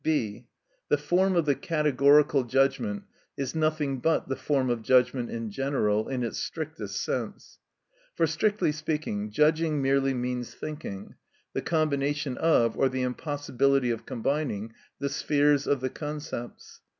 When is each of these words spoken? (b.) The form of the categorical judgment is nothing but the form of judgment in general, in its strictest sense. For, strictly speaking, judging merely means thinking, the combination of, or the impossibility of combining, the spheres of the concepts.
(b.) 0.03 0.47
The 0.89 0.97
form 0.97 1.35
of 1.35 1.45
the 1.45 1.53
categorical 1.53 2.43
judgment 2.45 3.03
is 3.37 3.53
nothing 3.53 3.99
but 3.99 4.27
the 4.29 4.35
form 4.35 4.71
of 4.71 4.81
judgment 4.81 5.29
in 5.29 5.51
general, 5.51 6.09
in 6.09 6.23
its 6.23 6.39
strictest 6.39 6.99
sense. 6.99 7.59
For, 8.15 8.25
strictly 8.25 8.71
speaking, 8.71 9.29
judging 9.29 9.79
merely 9.79 10.15
means 10.15 10.55
thinking, 10.55 11.13
the 11.53 11.61
combination 11.61 12.35
of, 12.39 12.75
or 12.75 12.89
the 12.89 13.03
impossibility 13.03 13.91
of 13.91 14.07
combining, 14.07 14.73
the 14.97 15.07
spheres 15.09 15.67
of 15.67 15.81
the 15.81 15.89
concepts. 15.91 16.81